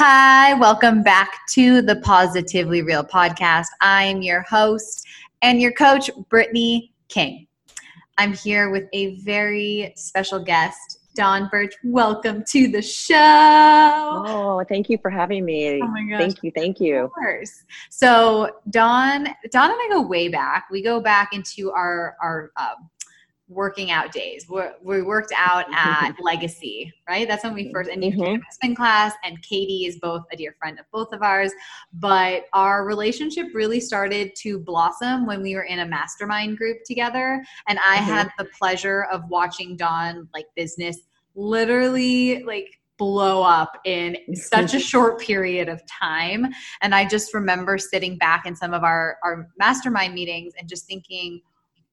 [0.00, 3.66] Hi, welcome back to the Positively Real podcast.
[3.80, 5.04] I'm your host
[5.42, 7.48] and your coach, Brittany King.
[8.16, 11.74] I'm here with a very special guest, Dawn Birch.
[11.82, 13.16] Welcome to the show.
[14.24, 15.82] Oh, thank you for having me.
[15.82, 16.20] Oh my gosh.
[16.20, 17.06] Thank you, thank you.
[17.06, 17.64] Of course.
[17.90, 20.68] So Dawn, Dawn and I go way back.
[20.70, 22.88] We go back into our our um,
[23.48, 24.46] working out days.
[24.48, 27.26] We're, we worked out at Legacy, right?
[27.26, 28.40] That's when we first, and you Mhm.
[28.50, 31.52] spin class, and Katie is both a dear friend of both of ours.
[31.92, 37.42] But our relationship really started to blossom when we were in a mastermind group together.
[37.68, 38.04] And I Mhm.
[38.04, 40.98] had the pleasure of watching Dawn, like business,
[41.34, 46.44] literally like blow up in such a short period of time
[46.82, 50.84] and i just remember sitting back in some of our our mastermind meetings and just
[50.86, 51.40] thinking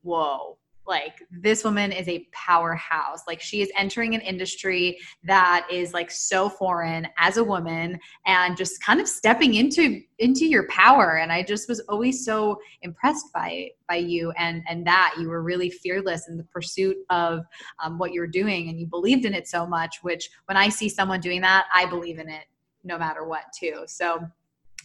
[0.02, 0.58] whoa
[0.88, 3.22] like this woman is a powerhouse.
[3.28, 8.58] Like she is entering an industry that is like so foreign as a woman and
[8.58, 11.18] just kind of stepping into into your power.
[11.18, 15.16] And i just was always so impressed by by you and and that.
[15.20, 17.46] You were really fearless in the pursuit of
[17.84, 20.90] um, what you're doing and you believed in it so much which when i see
[20.90, 22.46] someone doing that i believe in it
[22.86, 23.84] no matter what too.
[23.88, 24.20] So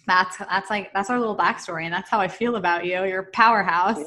[0.07, 3.21] that's that's like that's our little backstory and that's how i feel about you you're
[3.21, 3.99] a powerhouse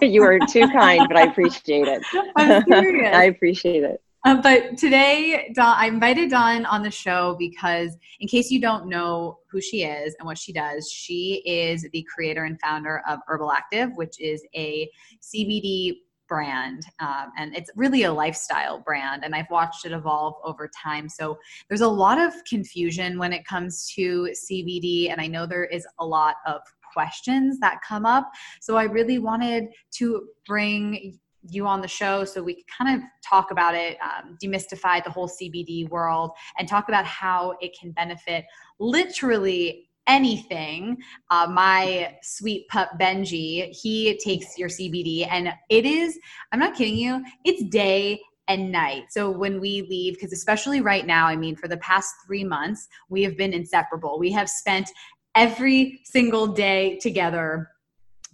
[0.00, 2.02] You, are too kind, but I appreciate it.
[2.36, 3.14] I'm serious.
[3.14, 4.02] I appreciate it.
[4.24, 8.88] Um, but today, Dawn, I invited Dawn on the show because, in case you don't
[8.88, 13.20] know who she is and what she does, she is the creator and founder of
[13.28, 14.90] Herbal Active, which is a
[15.22, 16.84] CBD brand.
[17.00, 19.24] Um, and it's really a lifestyle brand.
[19.24, 21.08] And I've watched it evolve over time.
[21.08, 25.10] So there's a lot of confusion when it comes to CBD.
[25.10, 26.60] And I know there is a lot of
[26.92, 28.30] questions that come up.
[28.60, 29.66] So I really wanted
[29.98, 31.18] to bring
[31.48, 35.10] you on the show so we could kind of talk about it, um, demystify the
[35.10, 38.44] whole CBD world, and talk about how it can benefit
[38.78, 40.96] literally anything.
[41.30, 46.18] Uh, my sweet pup Benji, he takes your CBD, and it is,
[46.52, 49.04] I'm not kidding you, it's day and night.
[49.10, 52.86] So when we leave, because especially right now, I mean, for the past three months,
[53.08, 54.18] we have been inseparable.
[54.18, 54.88] We have spent
[55.34, 57.68] every single day together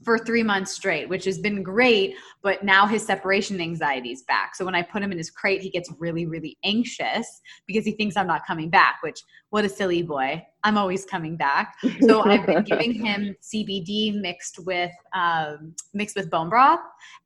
[0.05, 2.15] for three months straight, which has been great.
[2.43, 4.55] But now his separation anxiety is back.
[4.55, 7.93] So when I put him in his crate, he gets really, really anxious because he
[7.93, 10.45] thinks I'm not coming back, which, what a silly boy.
[10.65, 11.75] I'm always coming back.
[12.03, 16.81] So I've been giving him CBD mixed with um, mixed with bone broth,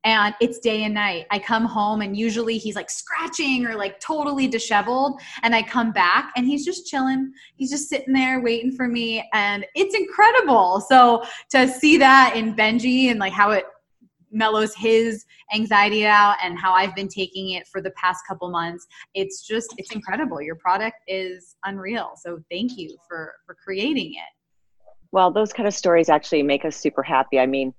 [0.04, 1.26] and it's day and night.
[1.30, 5.92] I come home and usually he's like scratching or like totally disheveled, and I come
[5.92, 7.32] back and he's just chilling.
[7.56, 10.80] He's just sitting there waiting for me, and it's incredible.
[10.88, 13.64] So to see that in Benji and like how it
[14.32, 18.86] mellows his anxiety out and how I've been taking it for the past couple months.
[19.14, 20.40] It's just it's incredible.
[20.42, 22.12] Your product is unreal.
[22.16, 24.36] So thank you for for creating it.
[25.12, 27.38] Well, those kind of stories actually make us super happy.
[27.38, 27.72] I mean,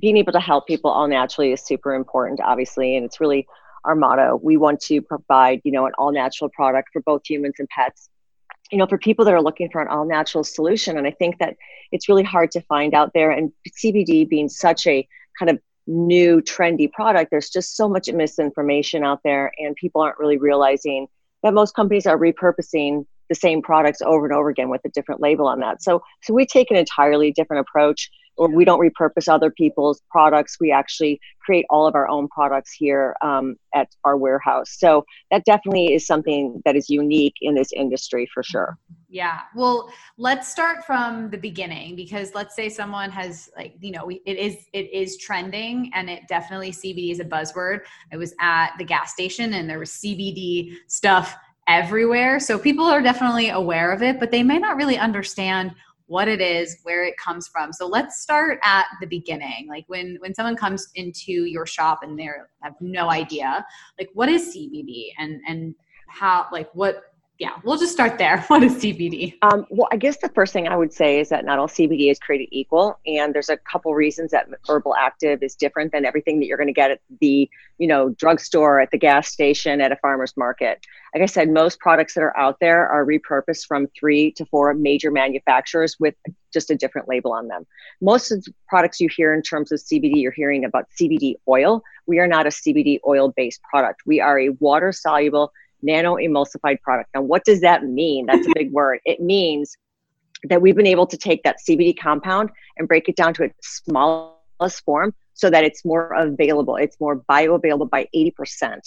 [0.00, 3.46] being able to help people all naturally is super important, obviously, and it's really
[3.84, 4.40] our motto.
[4.42, 8.08] We want to provide, you know, an all natural product for both humans and pets.
[8.70, 11.38] You know, for people that are looking for an all natural solution, and I think
[11.38, 11.56] that
[11.90, 13.30] it's really hard to find out there.
[13.30, 15.06] And CBD being such a
[15.38, 20.18] kind of new trendy product there's just so much misinformation out there and people aren't
[20.18, 21.08] really realizing
[21.42, 25.20] that most companies are repurposing the same products over and over again with a different
[25.20, 25.82] label on that.
[25.82, 30.56] So so we take an entirely different approach or we don't repurpose other people's products
[30.60, 35.44] we actually create all of our own products here um, at our warehouse so that
[35.44, 38.78] definitely is something that is unique in this industry for sure
[39.12, 39.40] Yeah.
[39.54, 44.38] Well, let's start from the beginning because let's say someone has like, you know, it
[44.38, 47.80] is it is trending and it definitely CBD is a buzzword.
[48.10, 51.36] I was at the gas station and there was CBD stuff
[51.68, 52.40] everywhere.
[52.40, 55.74] So people are definitely aware of it, but they may not really understand
[56.12, 57.72] what it is, where it comes from.
[57.72, 59.66] So let's start at the beginning.
[59.66, 62.28] Like when when someone comes into your shop and they
[62.60, 63.64] have no idea,
[63.98, 65.74] like what is CBD and and
[66.08, 67.11] how like what
[67.42, 68.44] yeah, we'll just start there.
[68.52, 69.34] What is CBD?
[69.42, 72.08] Um, well, I guess the first thing I would say is that not all CBD
[72.08, 76.38] is created equal, and there's a couple reasons that herbal active is different than everything
[76.38, 79.90] that you're going to get at the you know drugstore, at the gas station, at
[79.90, 80.86] a farmer's market.
[81.14, 84.72] Like I said, most products that are out there are repurposed from three to four
[84.72, 86.14] major manufacturers with
[86.52, 87.66] just a different label on them.
[88.00, 91.82] Most of the products you hear in terms of CBD, you're hearing about CBD oil.
[92.06, 94.02] We are not a CBD oil based product.
[94.06, 97.10] We are a water soluble nano emulsified product.
[97.14, 98.26] Now, what does that mean?
[98.26, 99.00] That's a big word.
[99.04, 99.76] It means
[100.44, 103.82] that we've been able to take that CBD compound and break it down to its
[103.84, 106.76] smallest form so that it's more available.
[106.76, 108.80] It's more bioavailable by 80%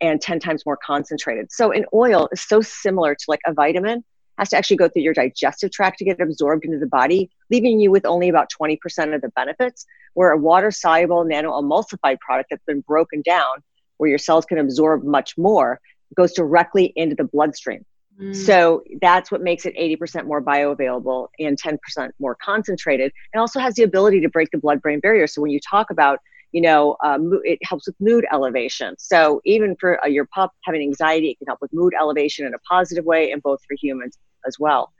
[0.00, 1.50] and 10 times more concentrated.
[1.50, 4.04] So an oil is so similar to like a vitamin
[4.38, 7.80] has to actually go through your digestive tract to get absorbed into the body, leaving
[7.80, 8.78] you with only about 20%
[9.14, 9.84] of the benefits.
[10.14, 13.62] Where a water soluble nano emulsified product that's been broken down,
[13.96, 15.80] where your cells can absorb much more,
[16.16, 17.84] goes directly into the bloodstream.
[18.20, 18.34] Mm.
[18.34, 21.78] So that's what makes it 80% more bioavailable and 10%
[22.18, 23.12] more concentrated.
[23.32, 25.26] And also has the ability to break the blood brain barrier.
[25.26, 26.18] So when you talk about,
[26.52, 28.96] you know, uh, it helps with mood elevation.
[28.98, 32.54] So even for uh, your pup having anxiety, it can help with mood elevation in
[32.54, 34.92] a positive way, and both for humans as well.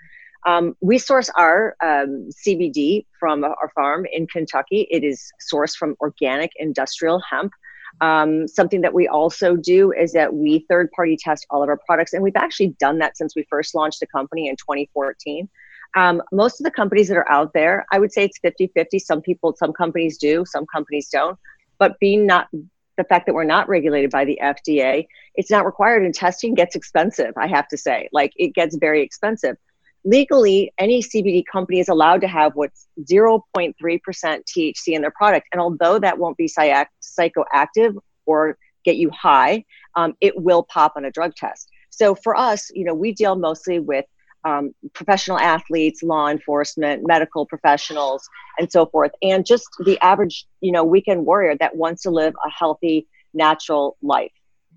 [0.47, 4.87] Um, we source our um, CBD from our farm in Kentucky.
[4.91, 7.53] It is sourced from organic industrial hemp.
[8.01, 11.81] Um, something that we also do is that we third party test all of our
[11.87, 15.49] products, and we've actually done that since we first launched the company in 2014.
[15.97, 18.99] Um, most of the companies that are out there, I would say it's 50 50.
[18.99, 21.39] Some people, some companies do, some companies don't.
[21.79, 22.49] But being not
[22.97, 26.75] the fact that we're not regulated by the FDA, it's not required, and testing gets
[26.77, 28.09] expensive, I have to say.
[28.13, 29.57] Like it gets very expensive
[30.05, 35.47] legally any cbd company is allowed to have what's 0.3% thc in their product.
[35.53, 37.97] And although that won't be psychoactive
[38.27, 39.65] or get you high
[39.97, 41.69] um, it will pop on a drug test.
[41.91, 44.05] So for us you know we deal mostly with
[44.45, 48.29] um, professional athletes law enforcement medical professionals
[48.59, 49.11] and so forth.
[49.21, 53.97] And just the average you know weekend warrior that wants to live a healthy natural
[54.03, 54.33] life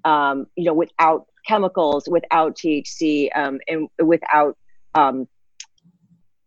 [0.06, 4.58] um, you know without chemicals without thc um, and without
[4.96, 5.28] um,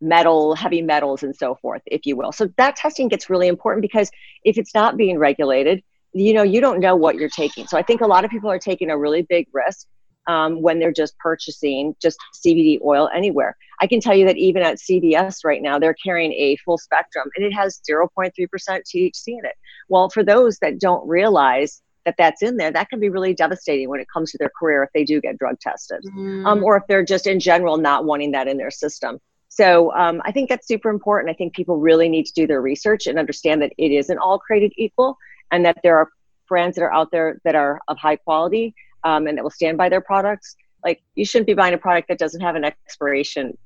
[0.00, 2.32] metal, heavy metals, and so forth, if you will.
[2.32, 4.11] So that testing gets really important because
[4.44, 5.82] if it's not being regulated,
[6.12, 7.67] you know, you don't know what you're taking.
[7.67, 9.87] So I think a lot of people are taking a really big risk
[10.26, 13.56] um, when they're just purchasing just CBD oil anywhere.
[13.81, 17.29] I can tell you that even at CVS right now, they're carrying a full spectrum
[17.37, 19.55] and it has 0.3% THC in it.
[19.88, 23.89] Well, for those that don't realize that that's in there, that can be really devastating
[23.89, 26.47] when it comes to their career if they do get drug tested, mm.
[26.47, 29.19] um, or if they're just in general not wanting that in their system.
[29.49, 31.31] So um, I think that's super important.
[31.31, 34.39] I think people really need to do their research and understand that it isn't all
[34.39, 35.17] created equal,
[35.51, 36.09] and that there are
[36.49, 38.75] brands that are out there that are of high quality
[39.05, 40.56] um, and that will stand by their products.
[40.85, 43.56] Like you shouldn't be buying a product that doesn't have an expiration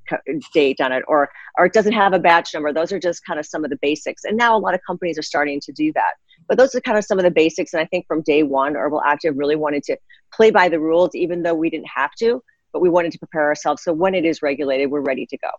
[0.55, 2.73] date on it, or or it doesn't have a batch number.
[2.73, 4.25] Those are just kind of some of the basics.
[4.25, 6.13] And now a lot of companies are starting to do that.
[6.49, 7.75] But those are kind of some of the basics.
[7.75, 9.97] And I think from day one, Herbal Active really wanted to
[10.33, 12.43] play by the rules, even though we didn't have to,
[12.73, 13.83] but we wanted to prepare ourselves.
[13.83, 15.51] So when it is regulated, we're ready to go.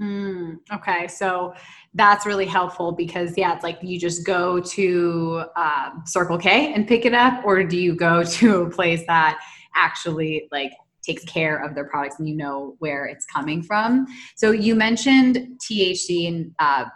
[0.00, 1.54] Mm, okay, so
[1.94, 6.86] that's really helpful because yeah, it's like you just go to um, Circle K and
[6.88, 9.40] pick it up, or do you go to a place that
[9.74, 14.06] actually like takes care of their products and you know where it's coming from?
[14.36, 16.86] So you mentioned THC and uh,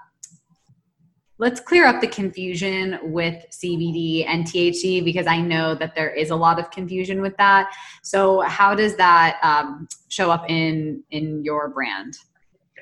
[1.39, 6.31] let's clear up the confusion with CBD and THC because I know that there is
[6.31, 7.73] a lot of confusion with that.
[8.03, 12.15] So, how does that um, show up in in your brand?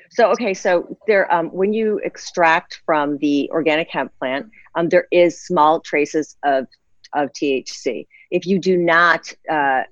[0.09, 5.07] So, okay, so there, um, when you extract from the organic hemp plant, um, there
[5.11, 6.67] is small traces of
[7.13, 8.07] of THC.
[8.31, 9.83] If you do not uh,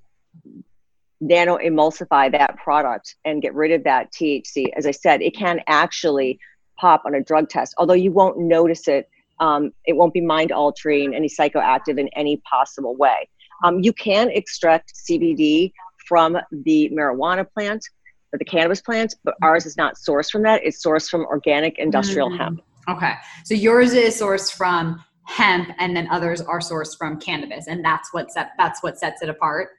[1.22, 5.62] nano emulsify that product and get rid of that THC, as I said, it can
[5.68, 6.40] actually
[6.78, 9.10] pop on a drug test, although you won't notice it.
[9.40, 13.28] Um, it won't be mind altering, any psychoactive in any possible way.
[13.64, 15.74] Um, you can extract CBD
[16.08, 17.84] from the marijuana plant
[18.32, 20.62] or the cannabis plant, but ours is not sourced from that.
[20.64, 22.38] It's sourced from organic industrial mm.
[22.38, 22.62] hemp.
[22.88, 23.14] Okay.
[23.44, 28.14] So yours is sourced from hemp and then others are sourced from cannabis and that's
[28.14, 29.70] what set, that's what sets it apart.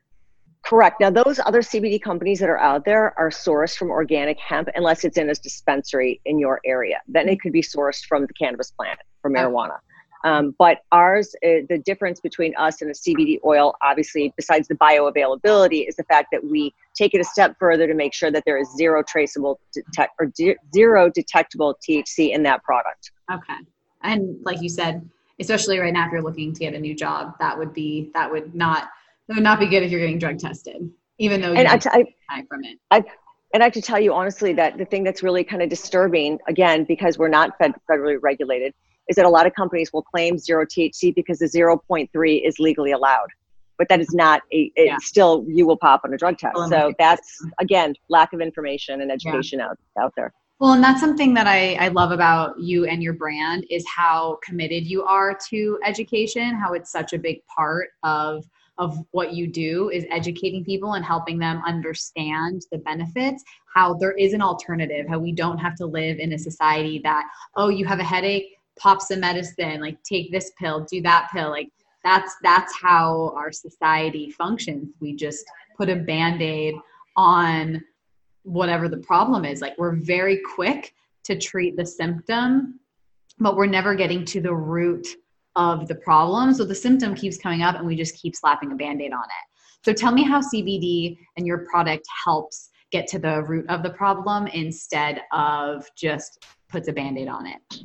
[0.66, 0.98] Correct.
[0.98, 5.04] Now, those other CBD companies that are out there are sourced from organic hemp, unless
[5.04, 7.00] it's in a dispensary in your area.
[7.06, 9.78] Then it could be sourced from the cannabis plant for marijuana.
[10.24, 14.74] Um, but ours, uh, the difference between us and a CBD oil, obviously, besides the
[14.74, 18.42] bioavailability, is the fact that we take it a step further to make sure that
[18.44, 23.12] there is zero traceable detect or de- zero detectable THC in that product.
[23.32, 23.58] Okay,
[24.02, 25.08] and like you said,
[25.38, 28.28] especially right now, if you're looking to get a new job, that would be that
[28.28, 28.88] would not
[29.28, 30.90] it would not be good if you're getting drug tested.
[31.18, 32.78] even though and you I, t- I, from it.
[32.90, 33.02] I
[33.54, 36.38] and I have to tell you honestly that the thing that's really kind of disturbing,
[36.48, 38.74] again, because we're not fed, federally regulated,
[39.08, 42.92] is that a lot of companies will claim zero THC because the 0.3 is legally
[42.92, 43.28] allowed.
[43.78, 44.96] But that is not a, it Yeah.
[45.00, 46.56] still, you will pop on a drug test.
[46.68, 50.32] So that's, again, lack of information and education out, out there.
[50.58, 54.38] Well, and that's something that I, I love about you and your brand is how
[54.42, 58.44] committed you are to education, how it's such a big part of
[58.78, 63.42] of what you do is educating people and helping them understand the benefits,
[63.74, 67.24] how there is an alternative, how we don't have to live in a society that,
[67.56, 71.50] oh, you have a headache, pop some medicine, like take this pill, do that pill.
[71.50, 71.70] Like
[72.04, 74.90] that's that's how our society functions.
[75.00, 75.44] We just
[75.76, 76.74] put a band-aid
[77.16, 77.82] on
[78.42, 79.60] whatever the problem is.
[79.60, 82.78] Like we're very quick to treat the symptom,
[83.38, 85.08] but we're never getting to the root
[85.56, 86.54] of the problem.
[86.54, 89.56] So the symptom keeps coming up and we just keep slapping a band-aid on it.
[89.84, 93.90] So tell me how CBD and your product helps get to the root of the
[93.90, 97.84] problem instead of just puts a band-aid on it.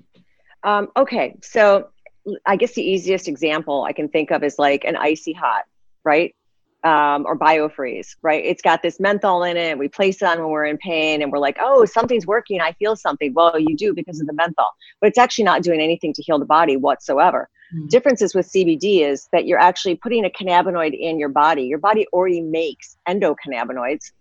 [0.64, 1.90] Um, okay, so
[2.46, 5.64] I guess the easiest example I can think of is like an icy hot,
[6.04, 6.36] right?
[6.84, 8.44] Um, or biofreeze, right?
[8.44, 9.78] It's got this menthol in it.
[9.78, 12.60] We place it on when we're in pain and we're like, oh, something's working.
[12.60, 13.34] I feel something.
[13.34, 16.40] Well, you do because of the menthol, but it's actually not doing anything to heal
[16.40, 17.50] the body whatsoever.
[17.74, 17.90] Mhm.
[17.90, 21.64] Differences with CBD is that you're actually putting a cannabinoid in your body.
[21.64, 24.12] Your body already makes endocannabinoids.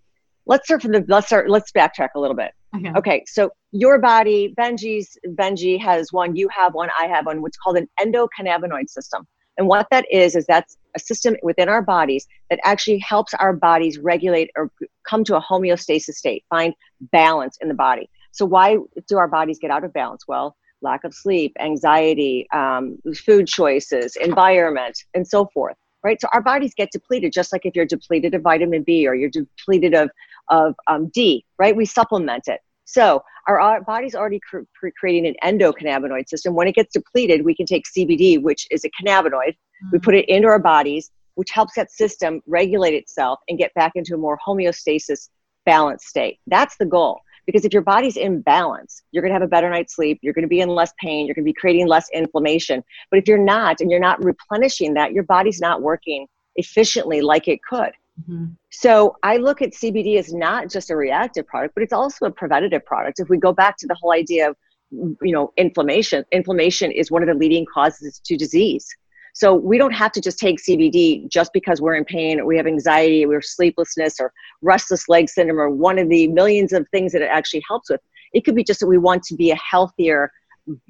[0.47, 2.53] Let's start from the let's start let's backtrack a little bit.
[2.77, 2.93] Okay.
[2.97, 7.57] Okay, so your body, Benji's Benji has one, you have one, I have one, what's
[7.57, 9.27] called an endocannabinoid system.
[9.59, 13.53] And what that is is that's a system within our bodies that actually helps our
[13.53, 14.71] bodies regulate or
[15.07, 16.75] come to a homeostasis state, find
[17.13, 18.09] balance in the body.
[18.33, 18.79] So why
[19.09, 20.25] do our bodies get out of balance?
[20.29, 25.77] Well, lack of sleep, anxiety, um, food choices, environment, and so forth.
[26.03, 26.19] Right.
[26.21, 29.31] So our bodies get depleted, just like if you're depleted of vitamin B or you're
[29.31, 30.11] depleted of
[30.49, 31.45] of um, D.
[31.59, 31.77] Right.
[31.77, 32.61] We supplement it.
[32.87, 36.55] So our, our body's already cr- cr- creating an endocannabinoid system.
[36.55, 39.57] When it gets depleted, we can take CBD, which is a cannabinoid.
[39.93, 43.93] We put it into our bodies, which helps that system regulate itself and get back
[43.95, 45.29] into a more homeostasis
[45.65, 46.39] balanced state.
[46.47, 47.21] That's the goal.
[47.51, 50.21] Because if your body's in balance, you're going to have a better night's sleep.
[50.23, 51.27] You're going to be in less pain.
[51.27, 52.85] You're going to be creating less inflammation.
[53.11, 57.49] But if you're not and you're not replenishing that, your body's not working efficiently like
[57.49, 57.91] it could.
[58.29, 58.55] Mhm.
[58.71, 62.31] So I look at CBD as not just a reactive product, but it's also a
[62.31, 63.19] preventative product.
[63.19, 64.57] If we go back to the whole idea of,
[64.91, 68.87] you know, inflammation, inflammation is one of the leading causes to disease.
[69.35, 72.57] So we don't have to just take CBD just because we're in pain or we
[72.57, 74.33] have anxiety, we have sleeplessness or
[74.63, 78.01] restless leg syndrome or one of the millions of things that it actually helps with.
[78.33, 80.31] It could be just that we want to be a healthier,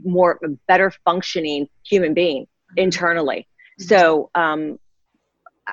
[0.05, 3.47] more better functioning human being internally.
[3.79, 4.79] So um,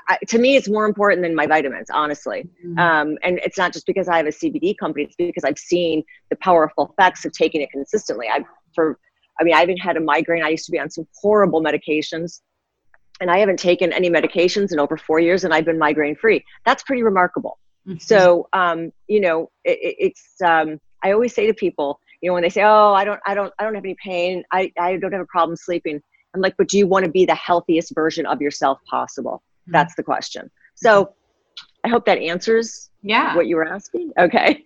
[0.07, 2.47] I, to me, it's more important than my vitamins, honestly.
[2.65, 2.79] Mhm.
[2.79, 6.03] Um, and it's not just because I have a CBD company; it's because I've seen
[6.29, 8.27] the powerful effects of taking it consistently.
[8.27, 8.45] I
[8.75, 8.99] for,
[9.39, 10.43] I mean, I haven't had a migraine.
[10.43, 12.41] I used to be on some horrible medications,
[13.21, 16.43] and I haven't taken any medications in over four years, and I've been migraine free.
[16.65, 17.57] That's pretty remarkable.
[17.87, 18.01] Mhm.
[18.01, 20.41] So, um, you know, it, it- it's.
[20.43, 23.33] Um, I always say to people, you know, when they say, "Oh, I don't, I
[23.35, 24.43] don't, I don't have any pain.
[24.51, 26.01] I, I don't have a problem sleeping."
[26.33, 29.73] I'm like, "But do you want to be the healthiest version of yourself possible?" Mhm.
[29.73, 30.49] That's the question.
[30.75, 31.13] So,
[31.83, 33.35] I hope that answers yeah.
[33.35, 34.11] what you were asking.
[34.19, 34.65] Okay.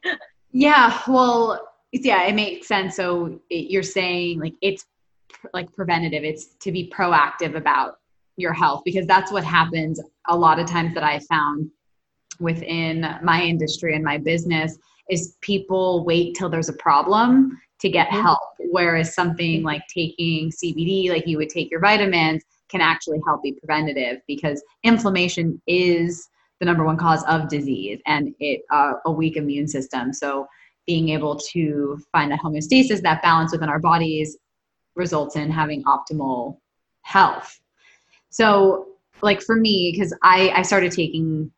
[0.52, 2.96] Yeah, well, yeah, it makes sense.
[2.96, 4.86] So it, you're saying like it's
[5.30, 6.24] pr- like preventative.
[6.24, 8.00] It's to be proactive about
[8.42, 11.70] your health because that's what happens a lot of times that I found
[12.40, 14.78] within my industry and my business
[15.10, 18.40] is people wait till there's a problem to get help.
[18.60, 23.54] Whereas something like taking CBD like you would take your vitamins can actually help be
[23.54, 26.30] preventative because inflammation is
[26.60, 30.14] the number one cause of disease and it uh, a weak immune system.
[30.14, 30.48] So
[30.88, 34.38] being able to find that homeostasis that balance within our bodies
[34.96, 36.58] results in having optimal
[37.02, 37.60] health
[38.32, 38.88] so
[39.22, 41.52] like for me because i i started taking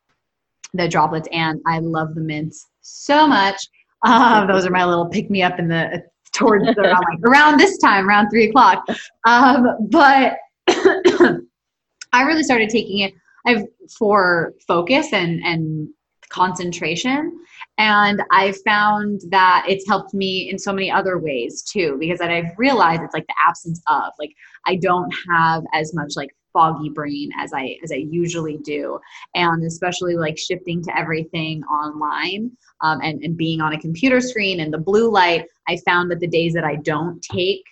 [0.73, 3.67] the droplets and i love the mints so much.
[4.05, 6.03] Um, those are my little pick me up in the
[6.33, 8.85] towards the, around like around this time around three o'clock.
[9.25, 10.37] Um, but
[10.67, 13.13] i really started taking it.
[13.45, 13.63] I've
[13.97, 15.89] for focus and and
[16.29, 17.31] concentration
[17.77, 22.31] and i found that it's helped me in so many other ways too because that
[22.31, 24.31] i've realized it's like the absence of like
[24.65, 28.99] i don't have as much like foggy brain as i as i usually do
[29.35, 34.59] and especially like shifting to everything online um, and, and being on a computer screen
[34.61, 37.63] and the blue light i found that the days that i don't take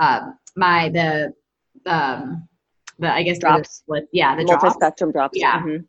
[0.00, 1.32] um, my the
[1.86, 2.46] um,
[2.98, 3.76] the i guess Drops.
[3.76, 5.38] split yeah the drops Multi-spectrum drops.
[5.38, 5.60] Yeah.
[5.60, 5.84] Mhm.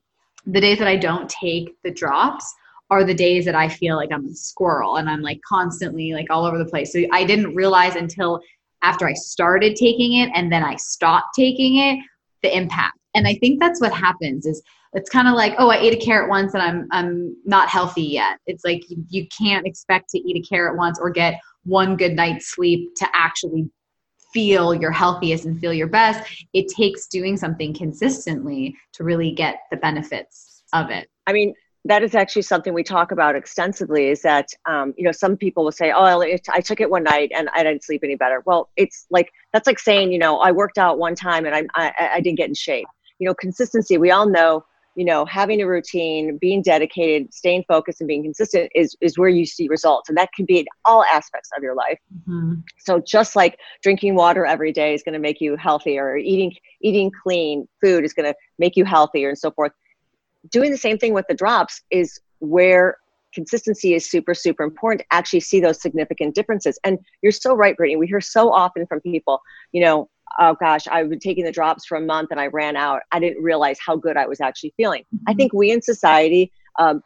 [0.45, 2.45] the days that I don't take the drops
[2.89, 6.27] are the days that I feel like I'm a squirrel and I'm like constantly like
[6.29, 6.93] all over the place.
[6.93, 8.39] So I didn't realize until
[8.81, 11.99] after I started taking it and then I stopped taking it
[12.47, 12.97] the impact.
[13.13, 14.61] And I think that's what happens is
[14.93, 18.03] it's kind of like, oh, I ate a carrot once and I'm I'm not healthy
[18.03, 18.39] yet.
[18.47, 22.13] It's like you, you can't expect to eat a carrot once or get one good
[22.13, 23.69] night's sleep to actually
[24.33, 26.45] feel your healthiest and feel your best.
[26.53, 31.09] It takes doing something consistently to really get the benefits of it.
[31.25, 31.53] I mean,
[31.87, 35.63] that is actually something we talk about extensively is that um, you know some people
[35.63, 38.43] will say oh i took it one night and i didn't sleep any better.
[38.45, 41.63] Well it's like that's like saying you know i worked out one time and I,
[41.75, 42.87] I, I didn't get in shape.
[43.19, 44.65] You know consistency we all know
[44.95, 49.29] you know having a routine being dedicated staying focused and being consistent is is where
[49.29, 51.99] you see results and that can be in all aspects of your life.
[52.19, 52.55] Mm-hmm.
[52.79, 56.53] so just like drinking water every day is going to make you healthier or eating
[56.81, 59.71] eating clean food is going to make you healthier and so forth
[60.51, 62.97] doing the same thing with the drops is where
[63.33, 65.01] consistency is super super important.
[65.01, 66.79] To actually see those significant differences.
[66.83, 67.97] And you're so right brittany.
[67.97, 71.85] We hear so often from people you know oh gosh i've been taking the drops
[71.85, 73.01] for a month and i ran out.
[73.11, 75.03] I didn't realize how good i was actually feeling.
[75.03, 75.29] Mm-hmm.
[75.29, 77.01] i think we in society um,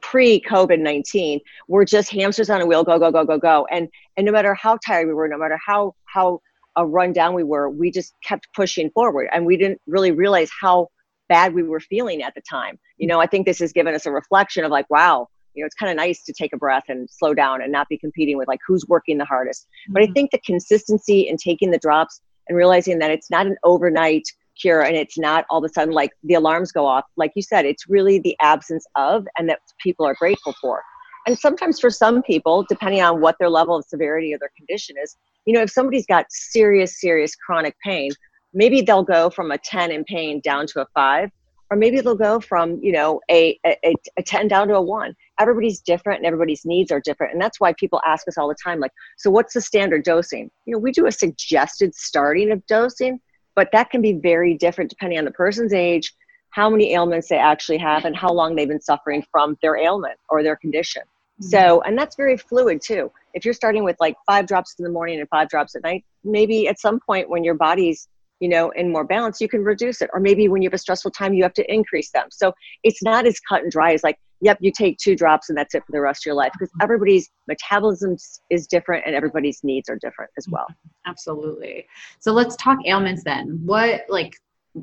[0.00, 3.66] pre covid-19 were just hamsters on a wheel go go go go go.
[3.70, 6.40] And and no matter how tired we were no matter how how
[6.78, 9.28] uh, run down we were we just kept pushing forward.
[9.32, 10.88] And we didn't really realize how
[11.28, 12.78] bad we were feeling at the time.
[12.98, 15.66] You know, I think this has given us a reflection of like, wow, you know,
[15.66, 18.36] it's kind of nice to take a breath and slow down and not be competing
[18.36, 19.64] with like who's working the hardest.
[19.66, 19.92] Mm-hmm.
[19.92, 20.12] But I mm-hmm.
[20.12, 24.24] think the consistency in taking the drops and realizing that it's not an overnight
[24.60, 27.04] cure and it's not all of a sudden like the alarms go off.
[27.16, 30.82] Like you said, it's really the absence of and that people are grateful for.
[31.26, 34.94] And sometimes for some people, depending on what their level of severity of their condition
[35.02, 38.10] is, you know, if somebody's got serious, serious chronic pain,
[38.56, 41.30] maybe they'll go from a 10 in pain down to a 5
[41.70, 45.14] or maybe they'll go from you know a, a, a 10 down to a 1
[45.38, 48.56] everybody's different and everybody's needs are different and that's why people ask us all the
[48.62, 50.50] time like so what's the standard dosing?
[50.64, 53.20] You know we do a suggested starting of dosing
[53.54, 56.12] but that can be very different depending on the person's age
[56.50, 60.18] how many ailments they actually have and how long they've been suffering from their ailment
[60.30, 61.02] or their condition.
[61.02, 61.50] Mm-hmm.
[61.50, 63.12] so and that's very fluid too.
[63.34, 66.04] If you're starting with like five drops in the morning and five drops at night
[66.24, 68.08] maybe at some point when your body's
[68.40, 70.10] you know, in more balance, you can reduce it.
[70.12, 72.26] Or maybe when you have a stressful time, you have to increase them.
[72.30, 75.56] So it's not as cut and dry as like, yep, you take two drops and
[75.56, 76.82] that's it for the rest of your life because mm-hmm.
[76.82, 78.16] everybody's metabolism
[78.50, 80.66] is different and everybody's needs are different as well.
[80.70, 81.10] Mm-hmm.
[81.10, 81.86] Absolutely.
[82.20, 83.60] So let's talk ailments then.
[83.64, 84.34] What like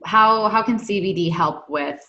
[0.06, 2.02] how how can CBD help with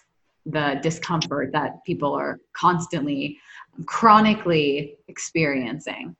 [0.46, 3.38] the discomfort that people are constantly
[3.86, 6.16] chronically experiencing?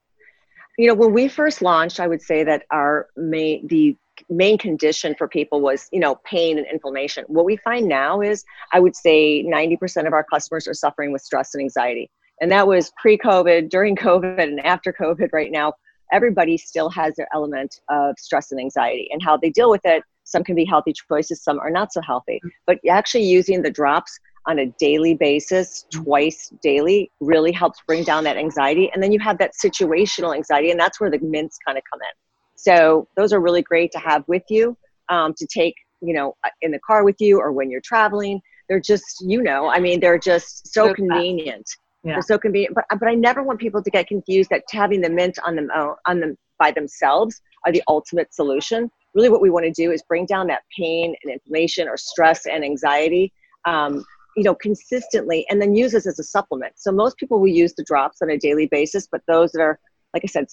[0.77, 3.97] You know, when we first launched, I would say that our main the
[4.29, 7.25] main condition for people was you know pain and inflammation.
[7.27, 11.21] What we find now is i would say 90% of our customers are suffering with
[11.21, 12.09] stress and anxiety.
[12.41, 15.73] And that was pre-covid during covid and after covid right now.
[16.11, 20.03] Everybody still has their element of stress and anxiety and how they deal with it
[20.23, 22.41] some can be healthy choices some are not so healthy.
[22.65, 28.23] But actually using the drops on a daily basis twice daily really helps bring down
[28.25, 28.91] that anxiety.
[28.93, 32.01] And then you have that situational anxiety and that's where the mints kind of come
[32.01, 32.24] in
[32.65, 34.75] so those are really great to have with you
[35.09, 38.41] um, to take, you know, uh, in the car with you or when you're traveling.
[38.67, 41.69] They're just, you know, I mean, they're just so, so convenient.
[42.03, 42.13] Yeah.
[42.13, 42.73] They're so convenient.
[42.73, 45.69] But but I never want people to get confused that having the mint on them
[45.75, 48.89] uh, on them by themselves are the ultimate solution.
[49.13, 52.47] Really, what we want to do is bring down that pain and inflammation or stress
[52.47, 53.31] and anxiety.
[53.65, 54.03] Um,
[54.35, 56.73] you know, consistently, and then use this as a supplement.
[56.75, 59.79] So most people will use the drops on a daily basis, but those that are,
[60.13, 60.47] like I said,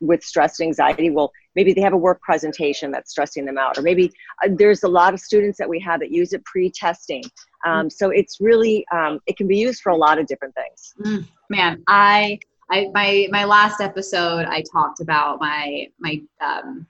[0.00, 3.76] with stress and anxiety well maybe they have a work presentation that's stressing them out
[3.76, 4.12] or maybe
[4.44, 7.22] uh, there's a lot of students that we have that use it pre-testing.
[7.66, 10.94] Um, so it's really um, it can be used for a lot of different things.
[11.04, 12.38] Mm, man i
[12.70, 16.86] i my my last episode i talked about my my um,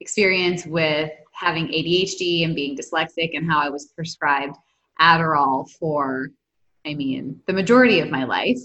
[0.00, 4.56] experience with having adhd and being dyslexic and how i was prescribed
[5.00, 6.30] adderall for
[6.86, 8.60] i mean the majority of my life.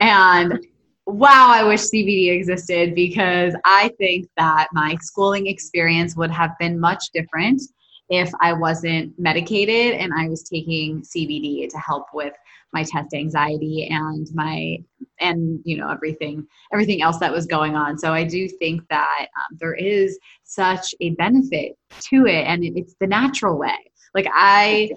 [0.00, 0.66] And
[1.06, 6.80] wow, I wish CBD existed because I think that my schooling experience would have been
[6.80, 7.62] much different
[8.08, 12.34] if I wasn't medicated and I was taking CBD to help with
[12.72, 14.78] my test anxiety and my
[15.20, 17.96] and you know everything everything else that was going on.
[17.98, 21.72] So i do think that um, there is such a benefit
[22.10, 23.78] to it and it's the natural way
[24.16, 24.90] like i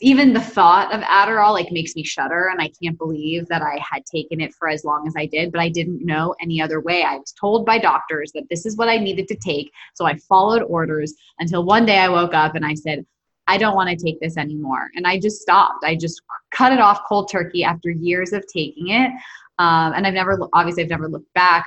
[0.00, 3.78] even the thought of Adderall like makes me shudder and I can't believe that I
[3.78, 6.80] had taken it for as long as I did, but I didn't know any other
[6.80, 7.02] way.
[7.02, 9.70] I was told by doctors that this is what I needed to take.
[9.94, 13.04] So I followed orders until one day I woke up and I said,
[13.46, 14.90] I don't want to take this anymore.
[14.94, 15.84] And I just stopped.
[15.84, 19.10] I just cut it off cold turkey after years of taking it.
[19.58, 21.66] Um, and I've never, obviously, I've never looked back.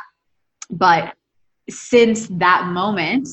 [0.71, 1.13] But
[1.69, 3.29] since that moment,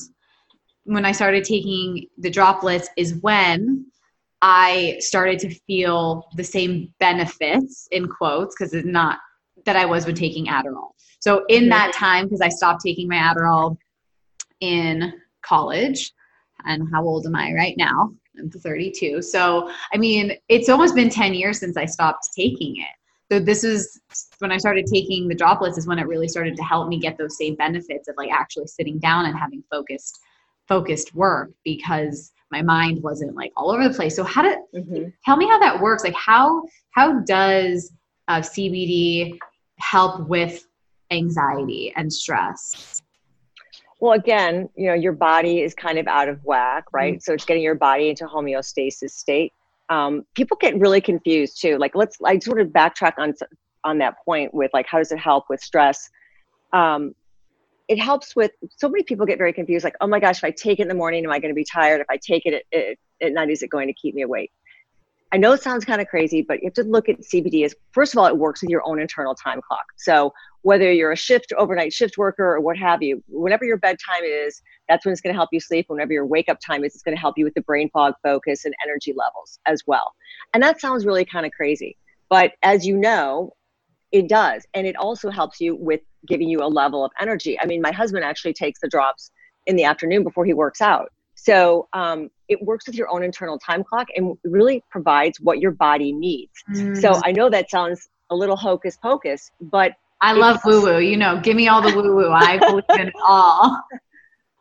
[0.85, 3.85] when I started taking the droplets, is when
[4.41, 9.19] I started to feel the same benefits in quotes because it's not
[9.65, 10.91] that I was when taking Adderall.
[11.19, 11.69] So in mm-hmm.
[11.69, 13.77] that time, because I stopped taking my Adderall
[14.61, 16.11] in college,
[16.65, 18.11] and how old am I right now?
[18.39, 19.21] I'm 32.
[19.21, 23.31] So I mean, it's almost been 10 years since I stopped taking it.
[23.31, 23.99] So this is
[24.37, 27.17] when I started taking the droplets is when it really started to help me get
[27.17, 30.19] those same benefits of like actually sitting down and having focused
[30.67, 34.15] focused work because my mind wasn't like all over the place.
[34.15, 35.09] So how did mm-hmm.
[35.23, 36.03] tell me how that works?
[36.03, 37.91] Like how how does
[38.27, 39.37] uh, CBD
[39.77, 40.65] help with
[41.11, 43.01] anxiety and stress?
[43.99, 47.15] Well, again, you know, your body is kind of out of whack, right?
[47.15, 47.21] Mm-hmm.
[47.21, 49.53] So it's getting your body into homeostasis state.
[49.89, 51.77] Um, people get really confused too.
[51.77, 53.33] Like, let's I sort of backtrack on
[53.83, 56.09] on that point with like, how does it help with stress?
[56.73, 57.13] Um,
[57.87, 60.51] it helps with so many people get very confused like oh my gosh if i
[60.51, 62.01] take it in the morning am i going to be tired?
[62.01, 64.51] If i take it at, at, at night is it going to keep me awake?
[65.31, 67.75] I know it sounds kind of crazy but you have to look at cbd as
[67.91, 69.85] first of all it works with your own internal time clock.
[69.97, 74.23] So whether you're a shift overnight shift worker or what have you whenever your bedtime
[74.23, 75.85] is that's when it's going to help you sleep.
[75.89, 78.13] Whenever your wake up time is it's going to help you with the brain fog
[78.23, 80.13] focus and energy levels as well.
[80.53, 81.97] And that sounds really kind of crazy
[82.29, 83.53] but as you know
[84.15, 84.65] it does.
[84.73, 87.59] And it also helps you with giving you a level of energy.
[87.59, 89.29] I mean, my husband actually takes the drops
[89.65, 91.11] in the afternoon before he works out.
[91.33, 95.71] So um, it works with your own internal time clock and really provides what your
[95.71, 96.53] body needs.
[96.73, 96.99] Mm.
[96.99, 100.99] So I know that sounds a little hocus pocus, but I love woo woo.
[100.99, 102.31] You know, give me all the woo woo.
[102.31, 103.77] I believe in it all.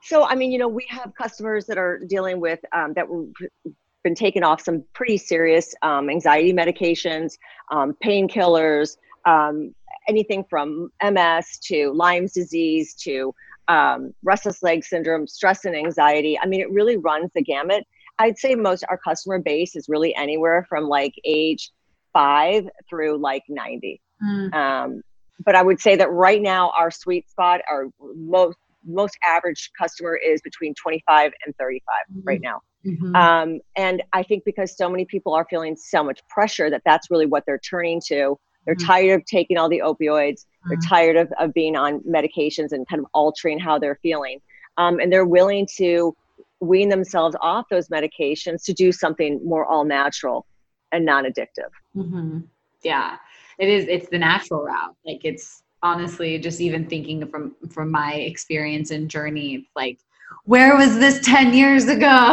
[0.06, 3.24] So, I mean, you know, we have customers that are dealing with um, that were
[4.04, 7.38] been taken off some pretty serious um, anxiety medications,
[7.72, 9.74] um, painkillers, um,
[10.08, 13.34] anything from MS to Lyme's disease to
[13.68, 16.38] um, restless leg syndrome, stress and anxiety.
[16.38, 17.84] I mean, it really runs the gamut.
[18.18, 21.70] I'd say most our customer base is really anywhere from like age
[22.12, 24.00] five through like 90.
[24.22, 24.54] Mm.
[24.54, 25.02] Um,
[25.44, 28.56] but I would say that right now our sweet spot, our most
[28.86, 32.20] most average customer is between 25 and 35 mm-hmm.
[32.28, 32.60] right now.
[32.86, 33.16] Mm-hmm.
[33.16, 37.10] Um, and I think because so many people are feeling so much pressure that that's
[37.10, 38.86] really what they're turning to they're mm-hmm.
[38.86, 40.40] tired of taking all the opioids.
[40.40, 40.68] Mm-hmm.
[40.68, 44.40] They're tired of, of being on medications and kind of altering how they're feeling.
[44.76, 46.16] Um, and they're willing to
[46.60, 50.46] wean themselves off those medications to do something more all natural
[50.92, 51.70] and non addictive.
[51.96, 52.40] Mm-hmm.
[52.82, 53.16] Yeah,
[53.58, 53.86] it is.
[53.88, 54.94] It's the natural route.
[55.06, 59.98] Like it's honestly just even thinking from from my experience and journey, like
[60.44, 62.32] where was this 10 years ago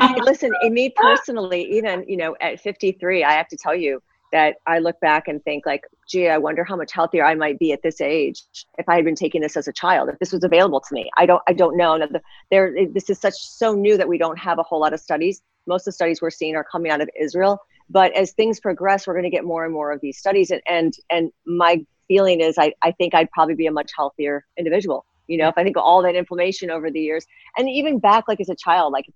[0.00, 4.00] hey, listen in me personally even you know at 53 i have to tell you
[4.32, 7.58] that I look back and think like, gee, I wonder how much healthier I might
[7.58, 8.42] be at this age
[8.78, 11.10] if I had been taking this as a child, if this was available to me.
[11.16, 12.06] I don't, I don't know.
[12.50, 15.42] There, this is such so new that we don't have a whole lot of studies.
[15.66, 17.58] Most of the studies we're seeing are coming out of Israel.
[17.88, 20.50] But as things progress, we're going to get more and more of these studies.
[20.50, 24.44] And and, and my feeling is, I, I think I'd probably be a much healthier
[24.56, 25.04] individual.
[25.26, 28.24] You know, if I think of all that inflammation over the years, and even back
[28.28, 29.06] like as a child, like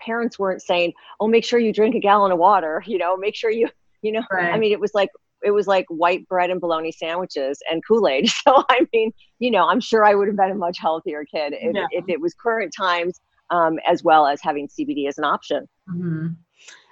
[0.00, 3.34] parents weren't saying, "Oh, make sure you drink a gallon of water." You know, make
[3.36, 3.68] sure you
[4.02, 4.52] you know, right.
[4.52, 5.10] I mean, it was like
[5.42, 8.28] it was like white bread and bologna sandwiches and Kool-Aid.
[8.44, 11.54] So I mean, you know, I'm sure I would have been a much healthier kid
[11.54, 11.86] if, yeah.
[11.90, 15.68] if it was current times, um, as well as having CBD as an option.
[15.88, 16.28] Mm-hmm.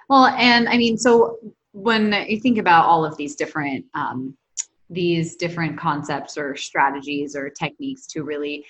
[0.09, 1.37] Well, and I mean, so
[1.73, 4.35] when you think about all of these different um,
[4.89, 8.65] these different concepts or strategies or techniques to really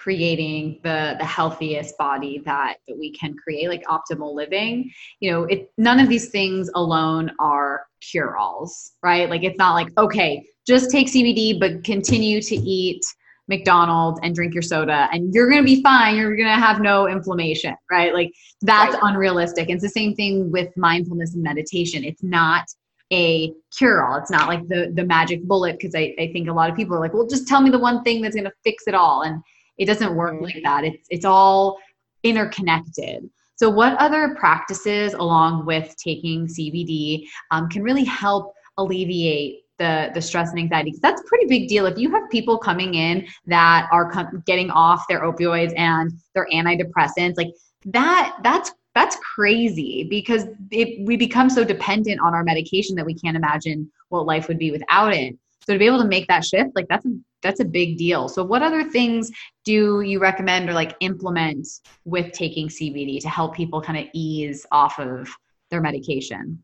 [0.00, 5.44] creating the the healthiest body that that we can create like optimal living you know
[5.44, 10.42] it none of these things alone are cure alls right like it's not like okay
[10.66, 13.04] just take cbd but continue to eat
[13.48, 16.80] mcdonald's and drink your soda and you're going to be fine you're going to have
[16.80, 18.32] no inflammation right like
[18.62, 19.02] that's right.
[19.02, 22.64] unrealistic it's the same thing with mindfulness and meditation it's not
[23.12, 24.16] a cure all.
[24.18, 26.94] It's not like the the magic bullet because I, I think a lot of people
[26.94, 29.22] are like, well, just tell me the one thing that's gonna fix it all.
[29.22, 29.42] And
[29.80, 30.84] it doesn't work like that.
[30.84, 31.78] It's it's all
[32.22, 33.28] interconnected.
[33.56, 40.20] So, what other practices, along with taking CBD, um, can really help alleviate the the
[40.20, 40.90] stress and anxiety?
[40.90, 41.86] Because that's a pretty big deal.
[41.86, 46.46] If you have people coming in that are com- getting off their opioids and their
[46.52, 47.50] antidepressants, like
[47.86, 53.14] that, that's that's crazy because it, we become so dependent on our medication that we
[53.14, 55.38] can't imagine what life would be without it.
[55.66, 57.10] So to be able to make that shift, like that's a,
[57.42, 58.28] that's a big deal.
[58.28, 59.30] So what other things
[59.64, 61.66] do you recommend or like implement
[62.04, 65.30] with taking CBD to help people kind of ease off of
[65.70, 66.62] their medication?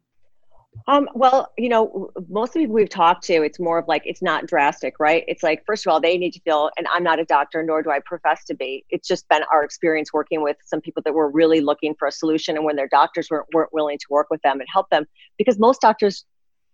[0.88, 4.02] Um, well, you know, most of the people we've talked to, it's more of like
[4.04, 5.24] it's not drastic, right?
[5.26, 7.82] It's like, first of all, they need to feel, and I'm not a doctor, nor
[7.82, 8.84] do I profess to be.
[8.90, 12.12] It's just been our experience working with some people that were really looking for a
[12.12, 15.06] solution, and when their doctors weren't, weren't willing to work with them and help them,
[15.38, 16.24] because most doctors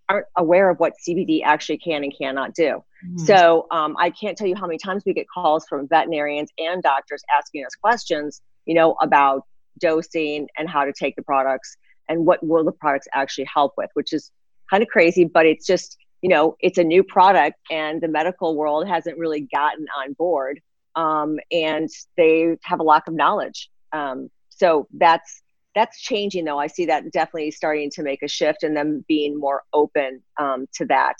[0.08, 2.82] aren't aware of what CBD actually can and cannot do.
[3.04, 3.24] Mm-hmm.
[3.24, 6.82] So um, I can't tell you how many times we get calls from veterinarians and
[6.82, 9.46] doctors asking us questions, you know, about
[9.80, 11.76] dosing and how to take the products
[12.08, 14.30] and what will the products actually help with, which is
[14.70, 18.56] kind of crazy, but it's just, you know, it's a new product and the medical
[18.56, 20.60] world hasn't really gotten on board.
[20.94, 23.70] Um, and they have a lack of knowledge.
[23.92, 25.42] Um, so that's
[25.74, 26.58] that's changing though.
[26.58, 30.66] I see that definitely starting to make a shift and them being more open um,
[30.74, 31.16] to that.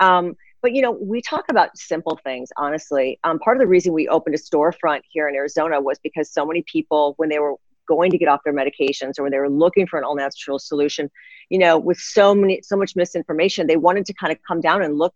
[0.00, 2.50] Um, but you know, we talk about simple things.
[2.56, 6.30] Honestly, um, part of the reason we opened a storefront here in Arizona was because
[6.30, 7.54] so many people, when they were
[7.86, 10.58] going to get off their medications or when they were looking for an all natural
[10.58, 11.10] solution,
[11.48, 14.82] you know, with so many, so much misinformation, they wanted to kind of come down
[14.82, 15.14] and look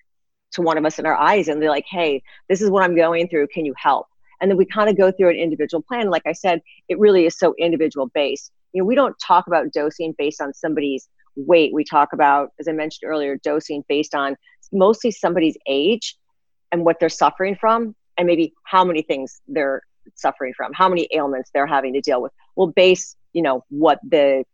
[0.53, 2.97] to one of us in our eyes and they're like, hey, this is what I'm
[2.97, 3.49] going through.
[3.49, 4.07] Can you help?
[4.41, 6.11] And then we kind of go through an individual plan.
[6.11, 8.51] Like I said, it really is so individual based.
[8.75, 11.73] You know, we don't talk about dosing based on somebody's weight.
[11.73, 14.37] We talk about, as I mentioned earlier, dosing based on
[14.73, 16.17] mostly somebody's age
[16.73, 19.83] and what they're suffering from and maybe how many things they're
[20.17, 22.33] suffering from, how many ailments they're having to deal with.
[22.57, 24.45] We'll base, you know, what the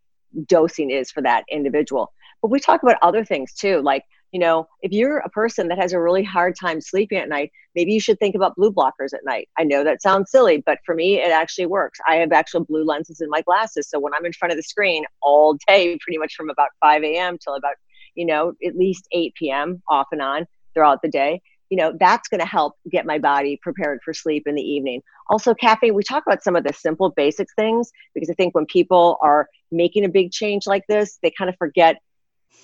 [0.47, 2.13] dosing is for that individual.
[2.41, 5.79] But we talk about other things too, like, you know, if you're a person that
[5.79, 9.13] has a really hard time sleeping at night, maybe you should think about blue blockers
[9.13, 9.49] at night.
[9.59, 11.99] I know that sounds silly, but for me, it actually works.
[12.07, 13.89] I have actual blue lenses in my glasses.
[13.89, 17.03] So when I'm in front of the screen all day, pretty much from about 5
[17.03, 17.39] a.m.
[17.39, 17.75] till about,
[18.15, 19.83] you know, at least 8 p.m.
[19.89, 23.59] off and on throughout the day, you know that's going to help get my body
[23.63, 27.11] prepared for sleep in the evening also caffeine we talk about some of the simple
[27.11, 31.31] basic things because i think when people are making a big change like this they
[31.31, 32.03] kind of forget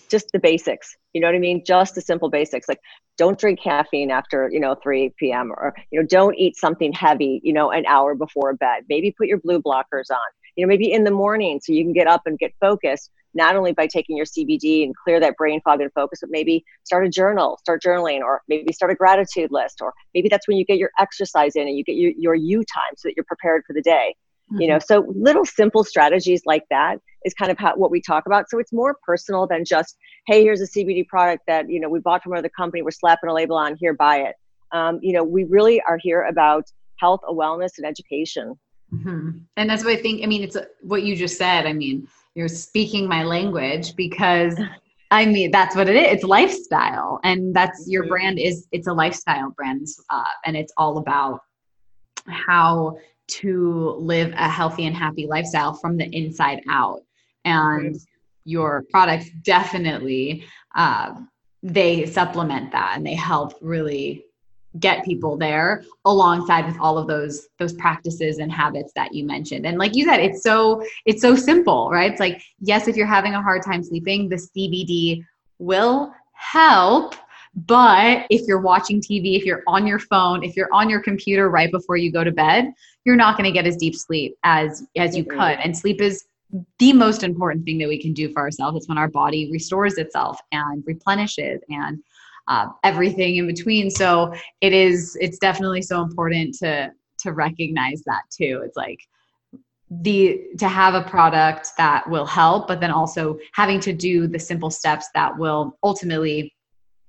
[0.08, 2.80] just the basics you know what i mean just the simple basics like
[3.18, 7.40] don't drink caffeine after you know 3 p.m or you know don't eat something heavy
[7.42, 10.90] you know an hour before bed maybe put your blue blockers on you know maybe
[10.90, 14.16] in the morning so you can get up and get focused not only by taking
[14.16, 17.82] your CBD and clear that brain fog and focus, but maybe start a journal, start
[17.82, 21.54] journaling, or maybe start a gratitude list, or maybe that's when you get your exercise
[21.54, 24.16] in and you get your, your you time so that you're prepared for the day.
[24.52, 24.60] Mm-hmm.
[24.60, 28.26] You know, so little simple strategies like that is kind of how, what we talk
[28.26, 28.48] about.
[28.48, 31.98] So it's more personal than just, hey, here's a CBD product that you know we
[31.98, 32.82] bought from another company.
[32.82, 34.36] We're slapping a label on here, buy it.
[34.72, 36.64] Um, you know, we really are here about
[37.00, 38.54] health, wellness, and education.
[38.92, 39.30] Mm-hmm.
[39.56, 40.22] And that's what I think.
[40.22, 41.66] I mean, it's what you just said.
[41.66, 44.60] I mean, you're speaking my language because
[45.10, 46.12] I mean that's what it is.
[46.14, 50.98] It's lifestyle, and that's your brand is it's a lifestyle brand, uh, and it's all
[50.98, 51.40] about
[52.28, 57.02] how to live a healthy and happy lifestyle from the inside out.
[57.44, 57.96] And
[58.44, 61.14] your products definitely uh,
[61.62, 64.24] they supplement that and they help really
[64.78, 69.66] get people there alongside with all of those those practices and habits that you mentioned.
[69.66, 72.10] And like you said it's so it's so simple right?
[72.10, 75.24] It's like yes if you're having a hard time sleeping the cbd
[75.58, 77.14] will help
[77.56, 81.48] but if you're watching tv if you're on your phone if you're on your computer
[81.48, 82.72] right before you go to bed
[83.04, 86.26] you're not going to get as deep sleep as as you could and sleep is
[86.78, 89.94] the most important thing that we can do for ourselves it's when our body restores
[89.94, 91.98] itself and replenishes and
[92.48, 93.90] uh, everything in between.
[93.90, 98.62] So it is, it's definitely so important to, to recognize that too.
[98.64, 99.00] It's like,
[100.02, 104.38] the to have a product that will help but then also having to do the
[104.38, 106.52] simple steps that will ultimately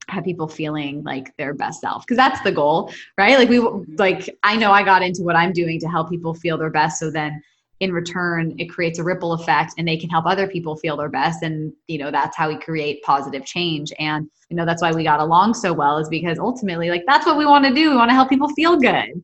[0.09, 3.37] have people feeling like their best self because that's the goal right?
[3.37, 6.57] Like we like i know i got into what i'm doing to help people feel
[6.57, 7.41] their best so then
[7.79, 11.09] in return it creates a ripple effect and they can help other people feel their
[11.09, 13.93] best and you know that's how we create positive change.
[13.99, 17.25] And you know that's why we got along so well is because ultimately like that's
[17.25, 17.91] what we want to do.
[17.91, 19.23] We want to help people feel good.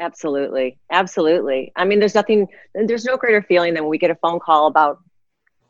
[0.00, 0.78] Absolutely.
[0.90, 1.72] Absolutely.
[1.76, 4.66] I mean there's nothing there's no greater feeling than when we get a phone call
[4.66, 4.98] about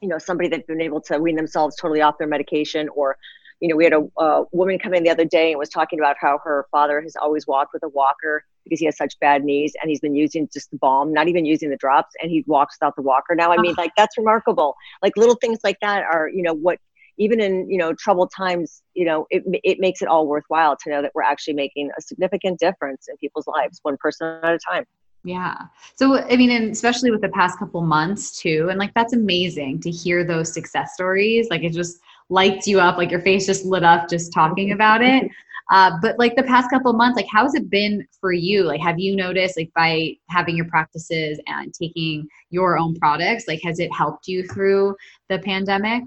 [0.01, 3.17] you know somebody that's been able to wean themselves totally off their medication or
[3.63, 6.01] you know we had a, a woman come in the other day and was talking
[6.01, 9.45] about how her father has always walked with a walker because he has such bad
[9.45, 12.45] knees and he's been using just the balm, not even using the drops, and he
[12.47, 13.53] walks without the walker now.
[13.53, 14.75] I mean, like that's remarkable.
[15.01, 16.79] Like little things like that are, you know, what
[17.19, 20.91] even in you know troubled times, you know, it it makes it all worthwhile to
[20.91, 24.59] know that we're actually making a significant difference in people's lives, one person at a
[24.59, 24.85] time.
[25.25, 25.55] Yeah.
[25.95, 28.67] So, I mean, and especially with the past couple months too.
[28.71, 31.49] And like, that's amazing to hear those success stories.
[31.49, 35.03] Like, it just lights you up, like your face just lit up just talking about
[35.03, 35.31] it.
[35.71, 38.63] Uh, but like the past couple months, like how has it been for you?
[38.63, 43.63] Like, have you noticed like by having your practices and taking your own products, like
[43.63, 44.95] has it helped you through
[45.31, 46.05] the pandemic?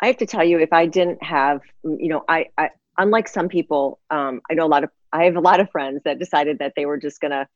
[0.00, 3.48] I have to tell you, if I didn't have, you know, I, I unlike some
[3.48, 6.58] people, um, I know a lot of, I have a lot of friends that decided
[6.58, 7.46] that they were just gonna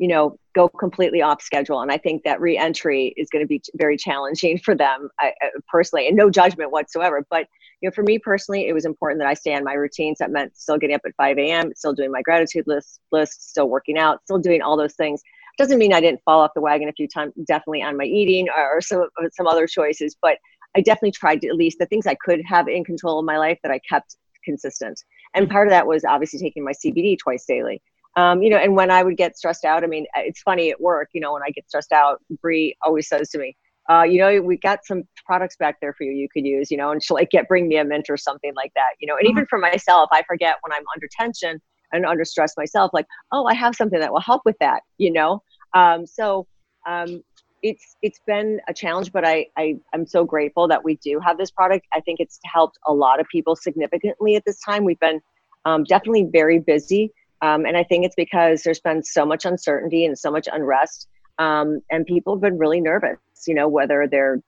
[0.00, 1.80] you know go completely off schedule.
[1.80, 5.32] And i think that reentry is going to be very challenging for them I,
[5.70, 7.24] personally and no judgment whatsoever.
[7.30, 7.46] But
[7.80, 10.30] you know for me personally it was important that i stay on my routines that
[10.30, 13.98] meant still getting up at 5 a.m still doing my gratitude list list still working
[13.98, 15.22] out still doing all those things.
[15.58, 18.48] Doesn't mean i didn't fall off the wagon a few times definitely on my eating
[18.56, 20.38] or some uh, some other choices but
[20.74, 23.36] i definitely tried to at least the things i could have in control of my
[23.36, 24.98] life that i kept consistent.
[25.34, 27.82] And part of that was obviously taking my cbd twice daily
[28.16, 30.70] um, you know, and when I would get stressed out, I mean, uh, it's funny
[30.70, 33.56] at work, you know, when I get stressed out, Brie always says to me,
[33.88, 36.76] uh, you know, we got some products back there for you you could use, you
[36.76, 39.16] know, and she'll like get bring me a mint or something like that, you know.
[39.16, 39.48] And even mm-hmm.
[39.48, 41.60] for myself, I forget when I'm under tension
[41.92, 45.12] and under stress myself, like, oh, I have something that will help with that, you
[45.12, 45.42] know.
[45.74, 46.46] Um, so
[46.88, 47.22] um,
[47.62, 51.38] it's it's been a challenge, but I, I I'm so grateful that we do have
[51.38, 51.86] this product.
[51.92, 54.84] I think it's helped a lot of people significantly at this time.
[54.84, 55.20] We've been
[55.64, 60.04] um, definitely very busy um, and I think it's because there's been so much uncertainty
[60.04, 61.08] and so much unrest.
[61.38, 64.42] Um, and people have been really nervous, you know, whether they're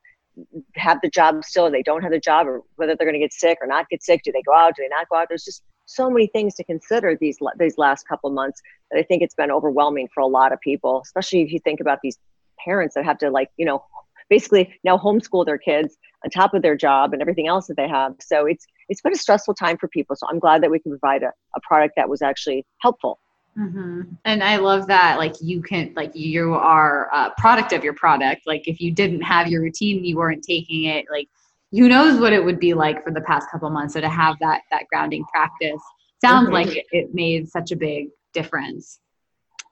[0.76, 3.20] have the job still or they don't have the job or whether they're going to
[3.20, 4.22] get sick or not get sick.
[4.24, 4.74] Do they go out?
[4.76, 5.28] Do they not go out?
[5.28, 9.22] There's just so many things to consider these these last couple months that I think
[9.22, 12.18] it's been overwhelming for a lot of people, especially if you think about these
[12.64, 13.84] parents that have to like, you know,
[14.32, 17.88] basically now homeschool their kids on top of their job and everything else that they
[17.88, 18.14] have.
[18.20, 20.16] So it's it's been a stressful time for people.
[20.16, 23.18] So I'm glad that we can provide a, a product that was actually helpful.
[23.58, 24.02] Mm-hmm.
[24.24, 28.42] And I love that, like you can, like you are a product of your product.
[28.46, 31.04] Like if you didn't have your routine, you weren't taking it.
[31.10, 31.28] Like
[31.70, 33.92] who knows what it would be like for the past couple months.
[33.92, 35.82] So to have that that grounding practice
[36.24, 36.54] sounds mm-hmm.
[36.54, 39.00] like it, it, made such a big difference.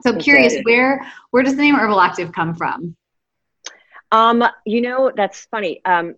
[0.02, 2.96] So curious, where where does the name Herbal Active come from?
[4.12, 5.80] Um, you know, that's funny.
[5.84, 6.14] Um,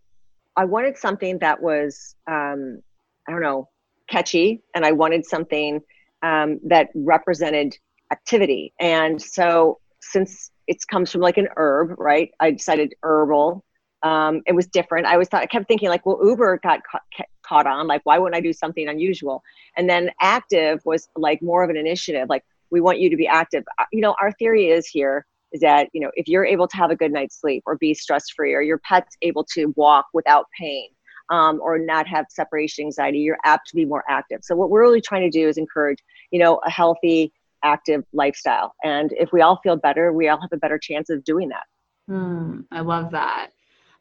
[0.57, 2.83] I wanted something that was, um,
[3.29, 3.69] I don't know,
[4.09, 5.81] catchy, and I wanted something
[6.23, 7.77] um, that represented
[8.11, 8.73] activity.
[8.79, 12.31] And so, since it comes from like an herb, right?
[12.41, 13.65] I decided herbal.
[14.03, 15.07] Um, it was different.
[15.07, 17.87] I was thought I kept thinking like, well, Uber got ca- caught on.
[17.87, 19.43] Like, why wouldn't I do something unusual?
[19.77, 22.29] And then active was like more of an initiative.
[22.29, 23.65] Like, we want you to be active.
[23.79, 26.77] Uh, you know, our theory is here is that you know if you're able to
[26.77, 30.07] have a good night's sleep or be stress free or your pet's able to walk
[30.13, 30.89] without pain
[31.31, 34.41] um, or not have separation anxiety you're apt to be more active.
[34.43, 35.99] So what we're really trying to do is encourage
[36.31, 37.33] you know a healthy
[37.65, 38.75] active lifestyle.
[38.83, 41.65] And if we all feel better we all have a better chance of doing that.
[42.11, 43.51] Mm, i love that.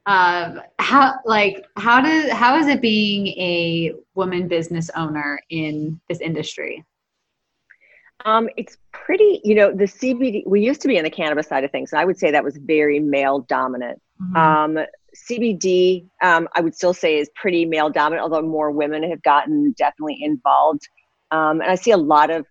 [0.07, 6.19] Um, how like how does how is it being a woman business owner in this
[6.21, 6.83] industry?
[8.25, 11.63] Um, it's pretty, you know, the CBD, we used to be in the cannabis side
[11.63, 14.01] of things, and I would say that was very male dominant.
[14.21, 14.35] Mm-hmm.
[14.35, 14.85] Um,
[15.29, 19.73] CBD, um, I would still say is pretty male dominant, although more women have gotten
[19.77, 20.87] definitely involved.
[21.31, 22.45] Um, and I see a lot of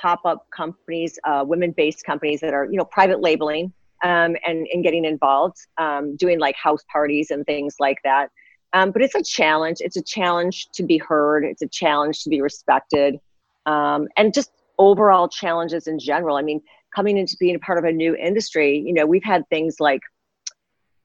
[0.00, 4.66] pop up companies, uh, women based companies that are, you know, private labeling um, and,
[4.72, 8.30] and getting involved, um, doing like house parties and things like that.
[8.72, 9.78] Um, but it's a challenge.
[9.80, 13.20] It's a challenge to be heard, it's a challenge to be respected.
[13.66, 14.50] Um, and just
[14.82, 16.36] overall challenges in general.
[16.36, 16.60] I mean,
[16.94, 20.00] coming into being a part of a new industry, you know, we've had things like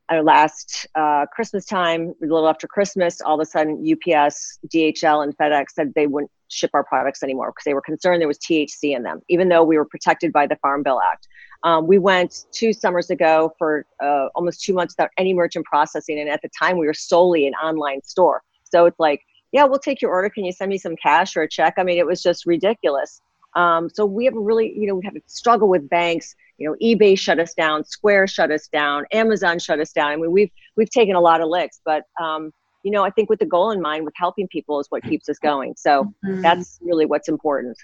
[0.09, 5.23] our last uh, Christmas time, a little after Christmas, all of a sudden UPS, DHL,
[5.23, 8.37] and FedEx said they wouldn't ship our products anymore because they were concerned there was
[8.37, 11.27] THC in them, even though we were protected by the Farm Bill Act.
[11.63, 16.19] Um, we went two summers ago for uh, almost two months without any merchant processing,
[16.19, 18.41] and at the time we were solely an online store.
[18.63, 20.29] So it's like, yeah, we'll take your order.
[20.29, 21.75] Can you send me some cash or a check?
[21.77, 23.21] I mean, it was just ridiculous.
[23.57, 26.35] Um, so we have a really, you know, we have to struggle with banks.
[26.59, 30.11] You know, eBay shut us down, Square shut us down, Amazon shut us down.
[30.11, 32.51] I mean, we've we've taken a lot of licks, but um,
[32.83, 35.27] you know, I think with the goal in mind, with helping people, is what keeps
[35.27, 35.73] us going.
[35.75, 36.41] So mm-hmm.
[36.41, 37.77] that's really what's important.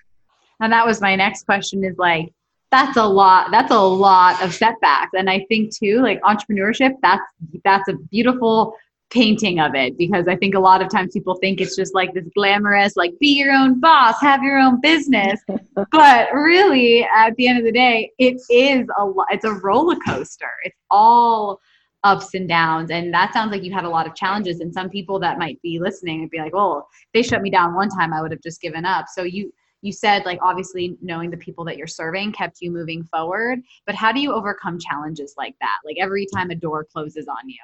[0.59, 2.31] And that was my next question: is like
[2.69, 7.21] that's a lot that's a lot of setbacks and i think too like entrepreneurship that's
[7.63, 8.75] that's a beautiful
[9.13, 12.13] painting of it because I think a lot of times people think it's just like
[12.13, 15.39] this glamorous, like be your own boss, have your own business.
[15.91, 20.49] but really, at the end of the day, it is a it's a roller coaster.
[20.63, 21.61] It's all
[22.03, 24.59] ups and downs, and that sounds like you had a lot of challenges.
[24.59, 27.75] And some people that might be listening would be like, "Well, they shut me down
[27.75, 31.29] one time, I would have just given up." So you you said like obviously knowing
[31.29, 35.35] the people that you're serving kept you moving forward but how do you overcome challenges
[35.37, 37.59] like that like every time a door closes on you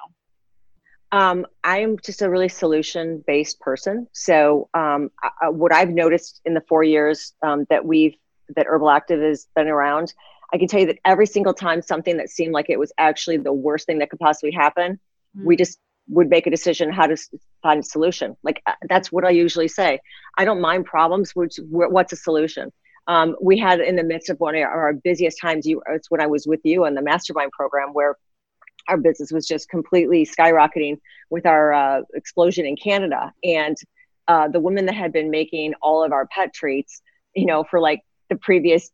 [1.12, 4.08] Um, I'm just a really solution based person.
[4.14, 5.10] So, um,
[5.42, 8.16] I, what I've noticed in the four years um, that we've
[8.56, 10.14] that Herbal Active has been around,
[10.54, 13.38] I can tell you that every single time something that seemed like it was actually
[13.38, 15.46] the worst thing that could possibly happen, mm-hmm.
[15.46, 15.80] we just
[16.10, 17.18] would make a decision how to
[17.62, 18.36] find a solution.
[18.44, 20.00] Like uh, that's what I usually say.
[20.38, 21.36] I don't mind problems.
[21.36, 22.72] Which what's a solution?
[23.08, 25.66] Um, we had in the midst of one of our busiest times.
[25.66, 28.16] You, it's when I was with you on the mastermind program where
[28.90, 33.32] our business was just completely skyrocketing with our uh, explosion in Canada.
[33.44, 33.78] And
[34.28, 37.02] uh, the woman that had been making all of our pet treats,
[37.36, 38.90] you know, for like the previous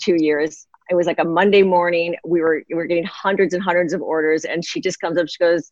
[0.00, 2.16] two years, it was like a Monday morning.
[2.24, 5.28] We were we were getting hundreds and hundreds of orders, and she just comes up.
[5.28, 5.70] She goes,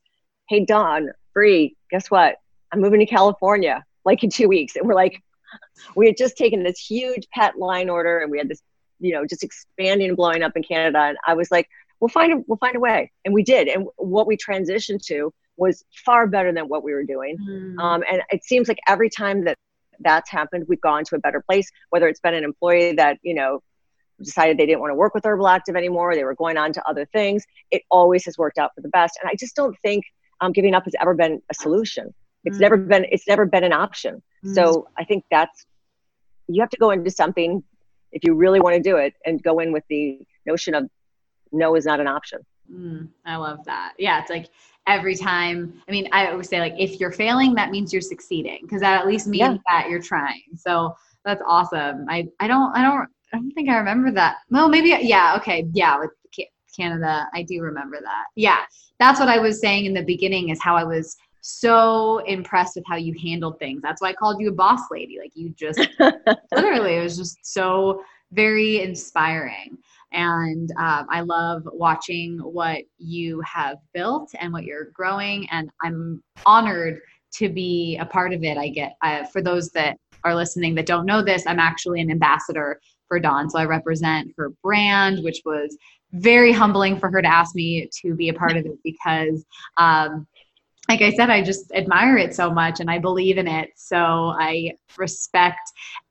[0.48, 2.36] "Hey, Don, Bree, guess what?
[2.72, 5.20] I'm moving to California like in two weeks." And we're like,
[5.96, 8.62] we had just taken this huge pet line order, and we had this,
[9.00, 10.98] you know, just expanding and blowing up in Canada.
[11.00, 11.68] And I was like,
[12.00, 13.10] we'll find a we'll find a way.
[13.24, 13.68] And we did.
[13.68, 17.36] And what we transitioned to was far better than what we were doing.
[17.38, 17.78] Mm.
[17.80, 19.56] um, and it seems like every time that
[20.00, 23.34] that's happened we've gone to a better place whether it's been an employee that you
[23.34, 23.60] know
[24.22, 26.88] decided they didn't want to work with herbal active anymore they were going on to
[26.88, 27.44] other things.
[27.70, 29.18] It always has worked out for the best.
[29.20, 30.04] And i just don't think
[30.40, 32.14] um, giving up has ever been a solution.
[32.44, 32.60] It's mm.
[32.60, 34.22] never been it's never been an option.
[34.44, 34.54] Mm.
[34.54, 35.66] so i think that's
[36.46, 37.62] you have to go into something
[38.12, 40.88] if you really want to do it and go in with the notion of
[41.52, 42.40] no is not an option.
[42.72, 43.94] Mm, I love that.
[43.98, 44.48] Yeah, it's like
[44.86, 45.80] every time.
[45.88, 49.00] I mean, I always say like if you're failing, that means you're succeeding because that
[49.00, 49.56] at least means yeah.
[49.66, 50.42] that you're trying.
[50.56, 50.94] So
[51.24, 52.06] that's awesome.
[52.08, 54.36] I I don't I don't I don't think I remember that.
[54.50, 55.36] Well, maybe yeah.
[55.38, 55.98] Okay, yeah.
[55.98, 56.10] With
[56.76, 58.26] Canada, I do remember that.
[58.36, 58.60] Yeah,
[59.00, 60.50] that's what I was saying in the beginning.
[60.50, 63.80] Is how I was so impressed with how you handled things.
[63.82, 65.18] That's why I called you a boss lady.
[65.18, 65.78] Like you just
[66.52, 69.78] literally, it was just so very inspiring.
[70.12, 75.46] And um, I love watching what you have built and what you're growing.
[75.50, 77.00] And I'm honored
[77.34, 78.56] to be a part of it.
[78.56, 82.10] I get, uh, for those that are listening that don't know this, I'm actually an
[82.10, 83.50] ambassador for Dawn.
[83.50, 85.76] So I represent her brand, which was
[86.12, 89.44] very humbling for her to ask me to be a part of it because
[89.76, 90.26] um,
[90.88, 93.70] like I said, I just admire it so much and I believe in it.
[93.76, 95.60] So I respect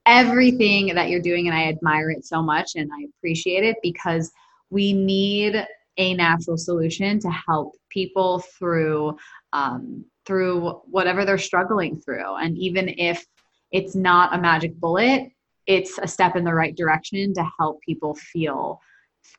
[0.05, 4.31] everything that you're doing and I admire it so much and I appreciate it because
[4.69, 5.65] we need
[5.97, 9.17] a natural solution to help people through
[9.51, 12.35] um, through whatever they're struggling through.
[12.35, 13.25] And even if
[13.71, 15.31] it's not a magic bullet,
[15.65, 18.79] it's a step in the right direction to help people feel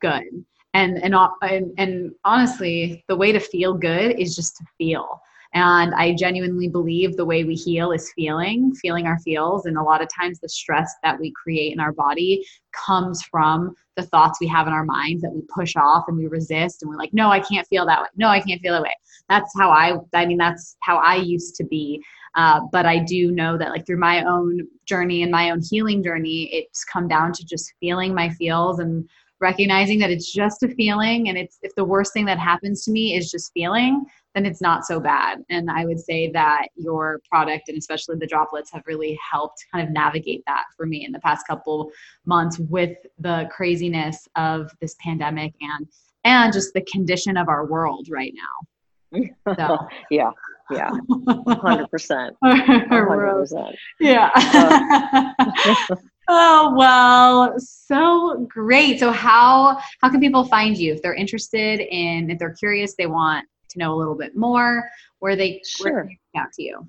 [0.01, 0.24] good.
[0.74, 5.20] And and and, and honestly, the way to feel good is just to feel.
[5.55, 9.65] And I genuinely believe the way we heal is feeling, feeling our feels.
[9.65, 13.75] And a lot of times the stress that we create in our body comes from
[13.97, 16.91] the thoughts we have in our minds that we push off and we resist and
[16.91, 18.09] we're like, no, I can't feel that way.
[18.17, 18.95] No, I can't feel that way.
[19.29, 22.03] That's how I, I mean, that's how I used to be.
[22.35, 26.03] Uh, but I do know that like through my own journey and my own healing
[26.03, 29.09] journey, it's come down to just feeling my feels and
[29.41, 32.91] recognizing that it's just a feeling and it's if the worst thing that happens to
[32.91, 35.43] me is just feeling then it's not so bad.
[35.51, 39.86] And i would say that your product and especially the droplets have really helped kind
[39.86, 41.91] of navigate that for me in the past couple
[42.26, 45.86] months with the craziness of this pandemic and
[46.24, 49.55] and just the condition of our world right now.
[49.57, 49.78] So.
[50.11, 50.30] Yeah
[50.70, 50.91] yeah.
[51.11, 54.30] 100% 100%, yeah.
[54.34, 55.97] Uh,
[56.31, 59.01] Oh well, so great.
[59.01, 63.07] So how how can people find you if they're interested in if they're curious, they
[63.07, 64.89] want to know a little bit more,
[65.20, 65.93] where they sure.
[65.93, 66.89] where they out to you?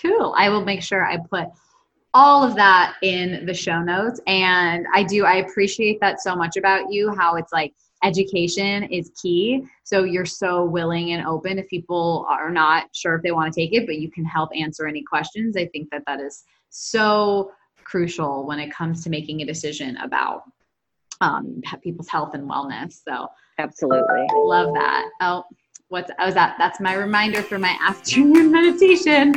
[0.00, 0.34] Cool.
[0.38, 1.48] I will make sure I put
[2.14, 4.20] all of that in the show notes.
[4.28, 7.74] And I do, I appreciate that so much about you, how it's like
[8.04, 9.64] education is key.
[9.82, 13.60] So you're so willing and open if people are not sure if they want to
[13.60, 15.56] take it, but you can help answer any questions.
[15.56, 17.50] I think that that is so
[17.84, 20.44] crucial when it comes to making a decision about
[21.20, 23.02] um, people's health and wellness.
[23.06, 23.28] So
[23.58, 25.08] absolutely love that.
[25.20, 25.44] Oh,
[25.88, 26.56] what's I was that?
[26.58, 29.34] That's my reminder for my afternoon meditation.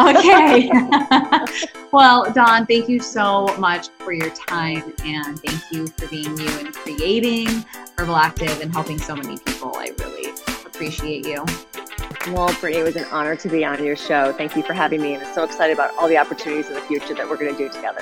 [0.00, 0.70] Okay.
[1.92, 6.48] well, Dawn, thank you so much for your time and thank you for being you
[6.58, 7.64] and creating
[7.98, 9.72] Herbal Active and helping so many people.
[9.76, 10.32] I really
[10.64, 11.44] appreciate you.
[12.32, 14.32] Well, Brittany, it was an honor to be on your show.
[14.32, 16.80] Thank you for having me, and I'm so excited about all the opportunities in the
[16.80, 18.00] future that we're going to do together.